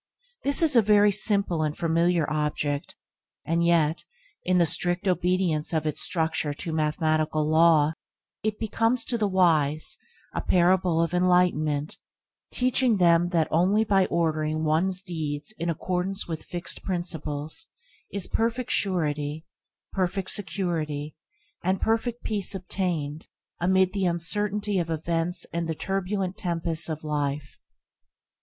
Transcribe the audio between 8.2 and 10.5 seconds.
it becomes, to the wise, a